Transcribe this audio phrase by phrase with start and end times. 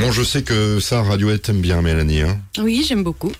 [0.00, 2.20] Bon, je sais que ça, Radiohead t'aime bien, Mélanie.
[2.20, 3.32] Hein oui, j'aime beaucoup.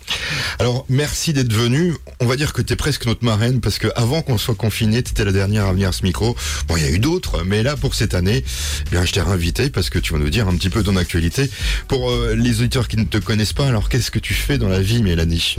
[0.59, 1.95] Alors, merci d'être venue.
[2.19, 5.03] On va dire que tu es presque notre marraine parce que avant qu'on soit confiné,
[5.05, 6.35] tu étais la dernière à venir à ce micro.
[6.67, 8.43] Bon, il y a eu d'autres, mais là, pour cette année,
[8.87, 10.97] eh bien, je t'ai invité parce que tu vas nous dire un petit peu ton
[10.97, 11.49] actualité.
[11.87, 14.69] Pour euh, les auditeurs qui ne te connaissent pas, alors qu'est-ce que tu fais dans
[14.69, 15.57] la vie, Mélanie?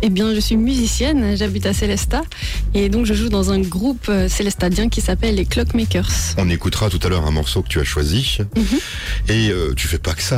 [0.00, 2.22] Eh bien, je suis musicienne, j'habite à Célesta
[2.72, 6.10] et donc je joue dans un groupe euh, célestadien qui s'appelle les Clockmakers.
[6.38, 8.38] On écoutera tout à l'heure un morceau que tu as choisi.
[8.56, 8.78] Mhm.
[9.28, 10.37] Et euh, tu fais pas que ça.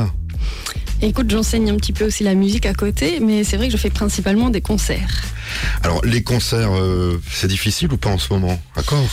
[1.03, 3.77] Écoute, j'enseigne un petit peu aussi la musique à côté, mais c'est vrai que je
[3.77, 5.23] fais principalement des concerts.
[5.83, 8.59] Alors, les concerts, euh, c'est difficile ou pas en ce moment?
[8.75, 9.03] D'accord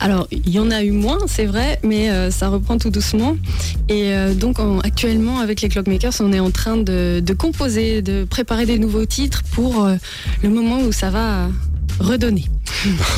[0.00, 3.36] Alors, il y en a eu moins, c'est vrai, mais euh, ça reprend tout doucement.
[3.90, 8.00] Et euh, donc, en- actuellement, avec les Clockmakers, on est en train de, de composer,
[8.00, 9.96] de préparer des nouveaux titres pour euh,
[10.42, 11.48] le moment où ça va
[12.00, 12.46] redonner.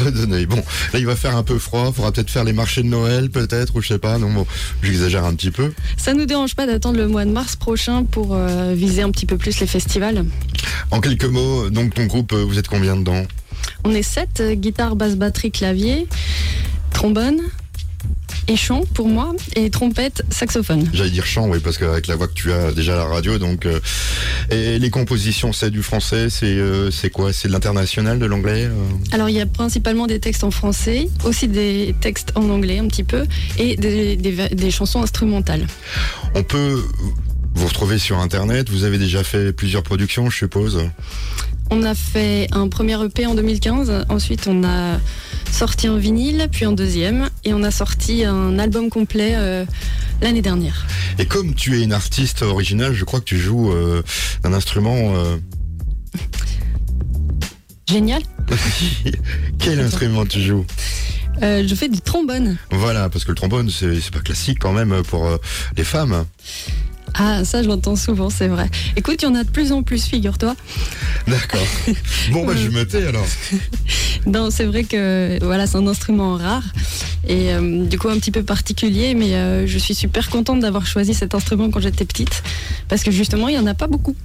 [0.05, 0.47] Redonnez.
[0.47, 1.93] Bon, là, il va faire un peu froid.
[1.93, 4.19] Faudra peut-être faire les marchés de Noël, peut-être, ou je sais pas.
[4.19, 4.47] Non, bon,
[4.83, 5.73] j'exagère un petit peu.
[5.97, 9.27] Ça nous dérange pas d'attendre le mois de mars prochain pour euh, viser un petit
[9.27, 10.25] peu plus les festivals?
[10.91, 13.25] En quelques mots, donc ton groupe, euh, vous êtes combien dedans?
[13.85, 16.07] On est sept, euh, guitare, basse, batterie, clavier,
[16.93, 17.41] trombone
[18.47, 20.89] et chant pour moi, et trompette, saxophone.
[20.93, 23.39] J'allais dire chant, oui, parce qu'avec la voix que tu as déjà à la radio,
[23.39, 23.67] donc.
[23.67, 23.79] euh,
[24.51, 27.33] et les compositions, c'est du français, c'est euh, c'est quoi?
[27.33, 28.73] C'est de l'international, de l'anglais euh?
[29.13, 32.89] Alors il y a principalement des textes en français, aussi des textes en anglais un
[32.89, 33.27] petit peu,
[33.59, 35.67] et des, des chansons instrumentales.
[36.35, 36.83] On peut
[37.55, 38.71] vous retrouver sur Internet.
[38.71, 40.81] Vous avez déjà fait plusieurs productions, je suppose?
[41.71, 44.99] On a fait un premier EP en 2015, ensuite on a
[45.53, 49.65] sorti un vinyle, puis un deuxième, et on a sorti un album complet euh,
[50.23, 50.87] l'année dernière.
[51.19, 54.03] Et comme tu es une artiste originale, je crois que tu joues euh,
[54.45, 55.15] un instrument.
[55.17, 55.37] euh,
[57.89, 58.23] Génial.
[59.59, 60.65] Quel instrument tu joues?
[61.43, 62.57] Euh, je fais du trombone.
[62.71, 65.37] Voilà, parce que le trombone, c'est pas classique quand même pour euh,
[65.77, 66.25] les femmes.
[67.15, 68.69] Ah, ça je l'entends souvent, c'est vrai.
[68.97, 70.55] Écoute, il y en a de plus en plus, figure-toi.
[71.27, 71.67] D'accord.
[72.33, 73.27] Bon, bah, je me tais alors.
[74.27, 76.65] Non, c'est vrai que voilà, c'est un instrument rare
[77.27, 80.87] et euh, du coup un petit peu particulier, mais euh, je suis super contente d'avoir
[80.87, 82.43] choisi cet instrument quand j'étais petite
[82.89, 84.17] parce que justement il y en a pas beaucoup.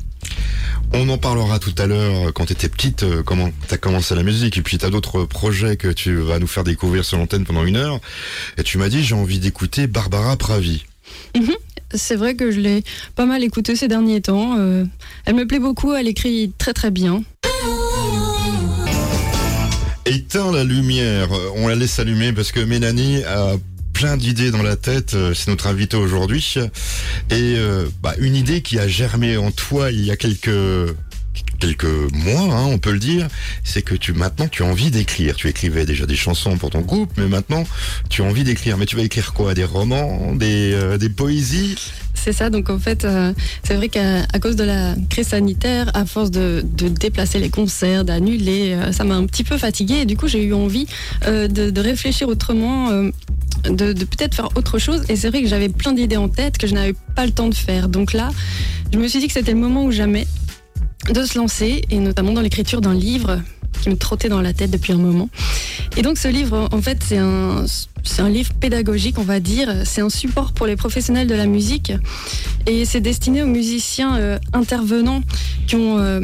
[0.95, 3.77] On en parlera tout à l'heure euh, quand tu étais petite, euh, comment tu as
[3.77, 4.57] commencé la musique.
[4.57, 7.65] Et puis tu as d'autres projets que tu vas nous faire découvrir sur l'antenne pendant
[7.65, 8.00] une heure.
[8.57, 10.85] Et tu m'as dit, j'ai envie d'écouter Barbara Pravi.
[11.93, 12.83] C'est vrai que je l'ai
[13.15, 14.55] pas mal écoutée ces derniers temps.
[14.57, 14.85] euh,
[15.25, 17.23] elle me plaît beaucoup, elle écrit très très bien.
[20.05, 21.31] Éteins la lumière.
[21.31, 23.53] Euh, On la laisse allumer parce que Mélanie a
[23.93, 25.13] plein d'idées dans la tête.
[25.13, 26.55] Euh, C'est notre invité aujourd'hui.
[27.31, 27.55] Et
[28.01, 30.49] bah, une idée qui a germé en toi il y a quelques
[31.63, 33.29] quelques mois, hein, on peut le dire,
[33.63, 35.35] c'est que tu maintenant tu as envie d'écrire.
[35.38, 37.63] Tu écrivais déjà des chansons pour ton groupe, mais maintenant
[38.09, 38.78] tu as envie d'écrire.
[38.78, 39.53] Mais tu vas écrire quoi?
[39.53, 41.78] Des romans, des, euh, des poésies?
[42.16, 46.06] C'est ça, donc en fait, euh, c'est vrai qu'à cause de la crise sanitaire, à
[46.06, 50.06] force de, de déplacer les concerts, d'annuler, euh, ça m'a un petit peu fatiguée et
[50.06, 50.88] du coup j'ai eu envie
[51.25, 55.03] de, de réfléchir autrement, de, de peut-être faire autre chose.
[55.07, 57.47] Et c'est vrai que j'avais plein d'idées en tête que je n'avais pas le temps
[57.47, 57.88] de faire.
[57.88, 58.31] Donc là,
[58.91, 60.28] je me suis dit que c'était le moment ou jamais
[61.11, 63.41] de se lancer, et notamment dans l'écriture d'un livre
[63.81, 65.29] qui me trottait dans la tête depuis un moment.
[65.97, 67.65] Et donc ce livre, en fait, c'est un,
[68.03, 69.73] c'est un livre pédagogique, on va dire.
[69.85, 71.91] C'est un support pour les professionnels de la musique.
[72.65, 75.21] Et c'est destiné aux musiciens euh, intervenants
[75.67, 76.21] qui ont euh,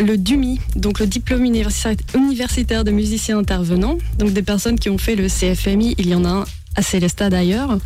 [0.00, 3.98] le DUMI, donc le diplôme universi- universitaire de musicien intervenant.
[4.18, 6.44] Donc des personnes qui ont fait le CFMI, il y en a un
[6.74, 7.78] à Célestat d'ailleurs.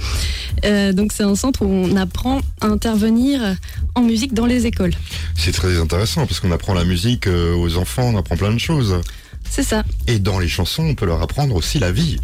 [0.64, 3.56] Euh, donc c'est un centre où on apprend à intervenir
[3.94, 4.92] en musique dans les écoles.
[5.36, 8.58] C'est très intéressant parce qu'on apprend la musique euh, aux enfants, on apprend plein de
[8.58, 9.00] choses.
[9.48, 9.82] C'est ça.
[10.06, 12.18] Et dans les chansons, on peut leur apprendre aussi la vie.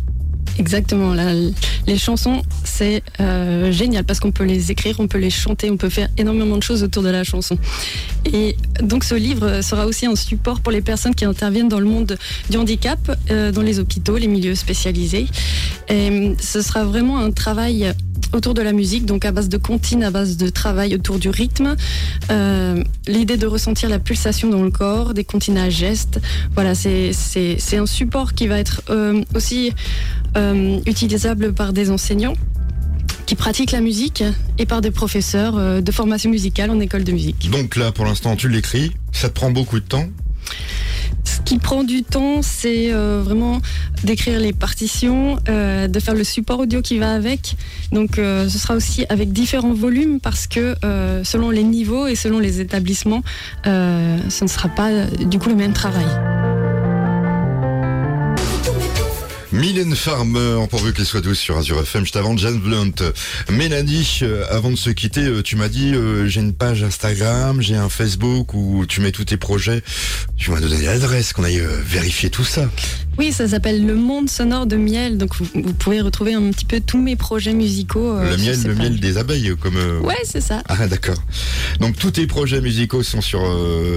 [0.59, 1.15] Exactement.
[1.87, 5.76] Les chansons, c'est euh, génial parce qu'on peut les écrire, on peut les chanter, on
[5.76, 7.59] peut faire énormément de choses autour de la chanson.
[8.32, 11.87] Et donc ce livre sera aussi un support pour les personnes qui interviennent dans le
[11.87, 12.16] monde
[12.50, 12.98] du handicap,
[13.31, 15.26] euh, dans les hôpitaux, les milieux spécialisés.
[15.88, 17.92] Et euh, ce sera vraiment un travail
[18.34, 21.31] autour de la musique, donc à base de comptines, à base de travail autour du
[21.31, 21.77] rythme,
[22.31, 26.21] euh, l'idée de ressentir la pulsation dans le corps, des comptines à gestes.
[26.54, 27.15] Voilà, c'est
[27.77, 29.72] un support qui va être euh, aussi
[30.36, 32.34] euh, utilisable par des enseignants
[33.27, 34.22] qui pratiquent la musique
[34.59, 37.51] et par des professeurs euh, de formation musicale en école de musique.
[37.51, 38.92] Donc là, pour l'instant, tu l'écris.
[39.13, 40.07] Ça te prend beaucoup de temps.
[41.45, 43.61] Qui prend du temps, c'est euh, vraiment
[44.03, 47.57] d'écrire les partitions, euh, de faire le support audio qui va avec.
[47.93, 50.75] Donc euh, ce sera aussi avec différents volumes parce que
[51.23, 53.23] selon les niveaux et selon les établissements,
[53.65, 56.07] ce ne sera pas du coup le même travail.
[59.74, 62.92] Mylène Farmer, pourvu qu'elle soit douce sur Azure FM, juste avant Jan Blunt.
[63.50, 67.60] Mélanie, euh, avant de se quitter, euh, tu m'as dit, euh, j'ai une page Instagram,
[67.60, 69.82] j'ai un Facebook où tu mets tous tes projets.
[70.36, 72.71] Tu m'as donné l'adresse, qu'on aille vérifier tout ça.
[73.19, 75.19] Oui, ça s'appelle Le Monde Sonore de Miel.
[75.19, 78.19] Donc vous, pouvez retrouver un petit peu tous mes projets musicaux.
[78.19, 79.77] le miel, le miel des abeilles, comme.
[80.03, 80.63] Ouais, c'est ça.
[80.69, 81.22] Ah d'accord.
[81.81, 83.41] Donc tous tes projets musicaux sont sur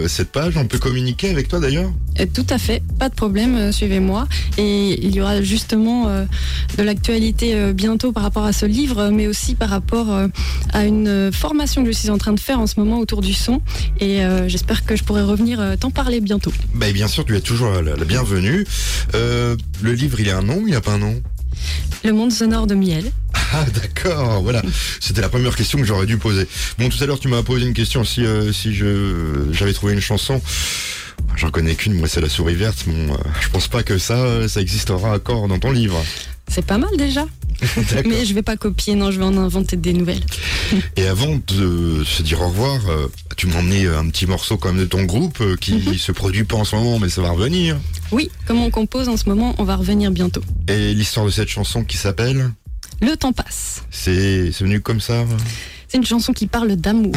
[0.08, 0.58] cette page.
[0.58, 1.92] On peut communiquer avec toi d'ailleurs?
[2.34, 3.72] Tout à fait, pas de problème.
[3.72, 4.28] suivez-moi.
[4.58, 6.26] Et il y aura justement euh,
[6.78, 10.28] de l'actualité euh, bientôt par rapport à ce livre, mais aussi par rapport euh,
[10.74, 13.34] à une formation que je suis en train de faire en ce moment autour du
[13.34, 13.62] son.
[14.00, 16.52] Et j'espère que je pourrai revenir t'en parler bientôt.
[16.74, 18.66] Bah, bien sûr, tu es toujours la, bienvenue.
[19.14, 21.22] Le livre, il a un nom il n'y a pas un nom?
[22.04, 23.12] Le monde sonore de miel.
[23.54, 24.62] Ah d'accord, voilà.
[25.00, 26.48] C'était la première question que j'aurais dû poser.
[26.78, 30.02] Bon, tout à l'heure tu m'as posé une question si si je j'avais trouvé une
[30.02, 30.42] chanson.
[31.36, 32.84] J'en connais qu'une, moi c'est la souris verte.
[32.88, 36.04] Bon, euh, je pense pas que ça, euh, ça existera encore dans ton livre.
[36.48, 37.26] C'est pas mal déjà.
[38.06, 40.24] Mais je vais pas copier, non, je vais en inventer des nouvelles.
[40.96, 44.70] Et avant de se dire au revoir, euh, tu m'as emmené un petit morceau quand
[44.70, 45.98] même de ton groupe qui mhm.
[45.98, 47.78] se produit pas en ce moment, mais ça va revenir.
[48.12, 50.42] Oui, comme on compose en ce moment, on va revenir bientôt.
[50.68, 52.52] Et l'histoire de cette chanson qui s'appelle
[53.02, 53.84] Le temps passe.
[53.92, 55.26] C'est venu comme ça
[55.88, 57.16] C'est une chanson qui parle d'amour.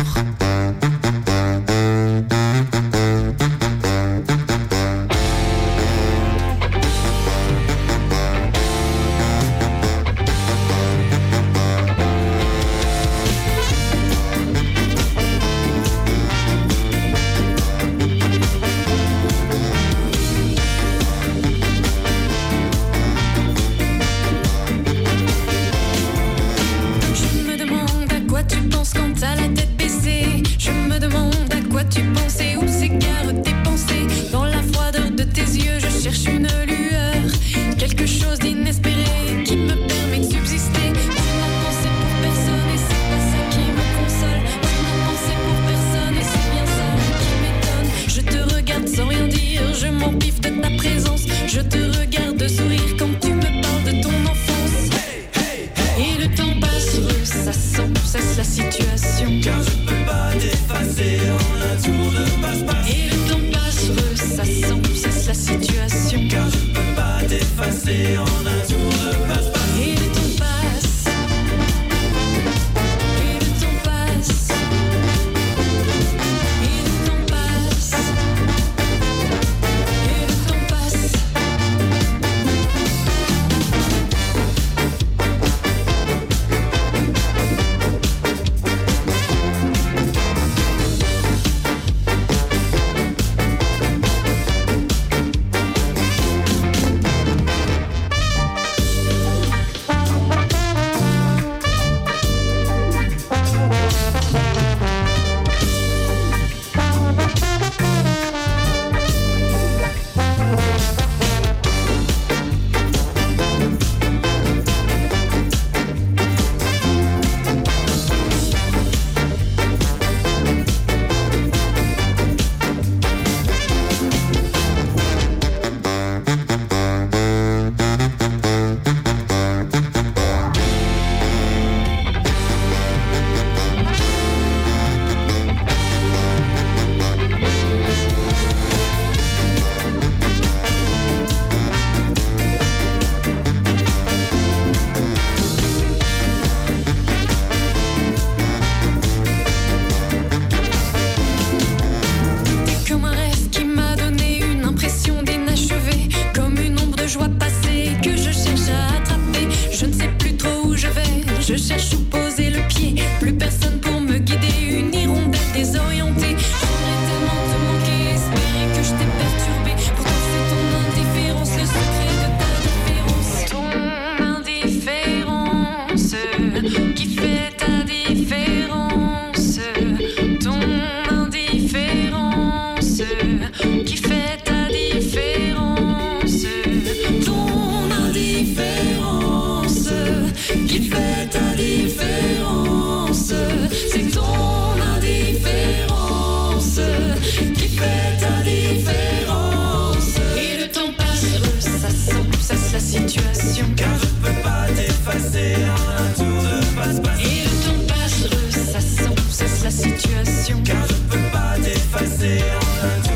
[210.41, 210.63] passion.
[210.65, 213.10] Car je peux pas t'effacer en un